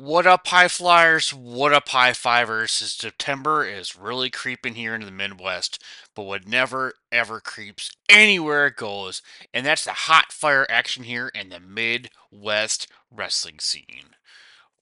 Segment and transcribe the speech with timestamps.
[0.00, 1.34] What up, high flyers?
[1.34, 2.70] What up, high fivers?
[2.70, 5.82] September is really creeping here into the Midwest,
[6.14, 9.22] but what never ever creeps anywhere it goes,
[9.52, 14.14] and that's the hot fire action here in the Midwest wrestling scene.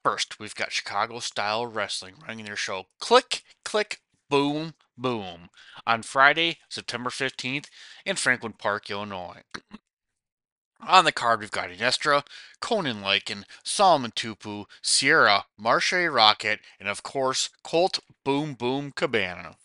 [0.05, 5.49] First, we've got Chicago Style Wrestling running their show Click, Click, Boom, Boom
[5.87, 7.71] on Friday, September 15th
[8.05, 9.41] in Franklin Park, Illinois.
[10.81, 12.25] On the card, we've got Inestra,
[12.61, 19.57] Conan Lycan, Solomon Tupu, Sierra, Marche Rockett, and of course, Colt Boom Boom Cabana.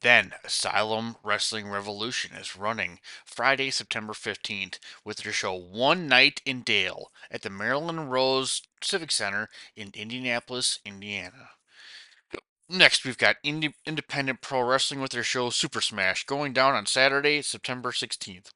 [0.00, 6.62] Then, Asylum Wrestling Revolution is running Friday, September 15th with their show One Night in
[6.62, 11.50] Dale at the Marilyn Rose Civic Center in Indianapolis, Indiana.
[12.68, 17.40] Next, we've got Independent Pro Wrestling with their show Super Smash going down on Saturday,
[17.42, 18.50] September 16th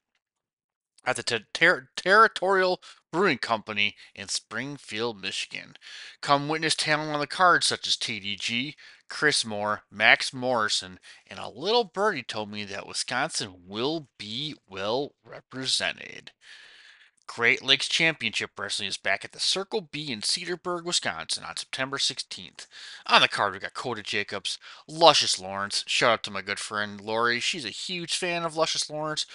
[1.07, 5.77] at the ter- Territorial Brewing Company in Springfield, Michigan.
[6.21, 8.75] Come witness talent on the card such as TDG,
[9.09, 15.15] Chris Moore, Max Morrison, and a little birdie told me that Wisconsin will be well
[15.25, 16.33] represented.
[17.27, 21.99] Great Lakes Championship Wrestling is back at the Circle B in Cedarburg, Wisconsin on September
[21.99, 22.67] 16th.
[23.07, 25.85] On the card, we got Coda Jacobs, Luscious Lawrence.
[25.87, 27.41] Shout out to my good friend Lori.
[27.41, 29.27] She's a huge fan of Luscious Lawrence.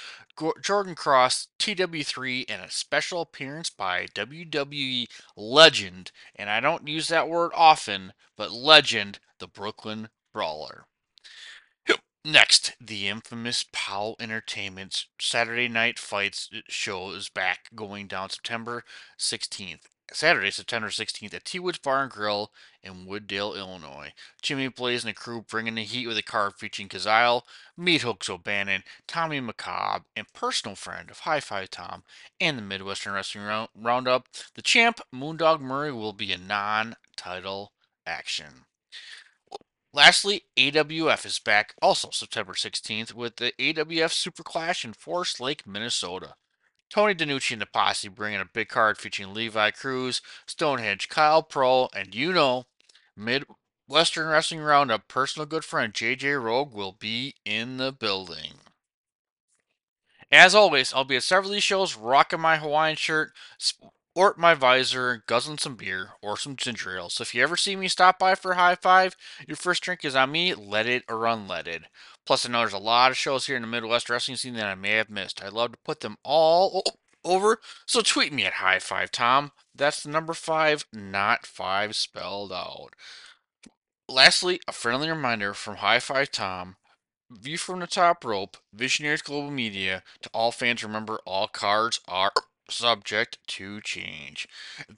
[0.64, 7.30] Jordan Cross, TW3, and a special appearance by WWE legend, and I don't use that
[7.30, 10.86] word often, but legend, the Brooklyn Brawler.
[12.24, 18.84] Next, the infamous POWW Entertainment's Saturday Night Fights show is back going down September
[19.18, 19.86] 16th.
[20.14, 22.52] Saturday, September 16th at T Woods Bar and Grill
[22.84, 24.14] in Wood Dale, Illinois.
[24.44, 27.42] Jimmy Blaze and the crew bringing the heat with a card featuring Kazile,
[27.76, 32.04] Meat Hooks O'Bannon, Tommy McCobb, and personal friend of High Five Tom
[32.40, 34.28] and the Midwestern Wrestling Roundup.
[34.54, 37.72] The champ, Moondog Murray, will be a non title
[38.06, 38.66] action.
[39.94, 45.68] Lastly, AWF is back also September 16th with the AWF Super Clash in Forest Lake,
[45.68, 46.36] Minnesota.
[46.90, 51.90] Tony DiNucci and the posse bringing a big card featuring Levi Cruz, Stonehenge, Kyle Pro,
[51.94, 52.66] and you know,
[53.18, 58.54] Midwestern Wrestling Roundup personal good friend JJ Rogue will be in the building.
[60.32, 63.34] As always, I'll be at several of these shows rocking my Hawaiian shirt,
[64.14, 67.10] sport my visor, guzzling some beer or some ginger ale.
[67.10, 69.16] So if you ever see me stop by for a high five,
[69.48, 71.84] your first drink is on me, it or unlet it.
[72.26, 74.66] Plus, I know there's a lot of shows here in the Midwest wrestling scene that
[74.66, 75.42] I may have missed.
[75.42, 76.84] I'd love to put them all
[77.24, 79.54] over, so tweet me at High Five Tom.
[79.74, 82.90] That's the number five, not five spelled out.
[84.10, 86.76] Lastly, a friendly reminder from High Five Tom
[87.32, 90.04] View from the top rope, Visionaries Global Media.
[90.22, 92.34] To all fans, remember all cards are
[92.72, 94.48] subject to change.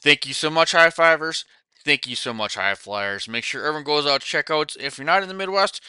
[0.02, 1.46] Thank you so much, high fivers.
[1.84, 3.28] Thank you so much, high flyers.
[3.28, 4.76] Make sure everyone goes out check out.
[4.80, 5.82] If you're not in the Midwest,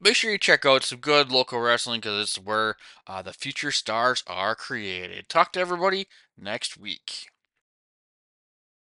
[0.00, 3.70] make sure you check out some good local wrestling because it's where uh, the future
[3.70, 5.28] stars are created.
[5.28, 6.06] Talk to everybody
[6.38, 7.28] next week.